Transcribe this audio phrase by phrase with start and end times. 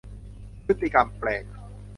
[0.65, 1.43] พฤติกรรมแปลก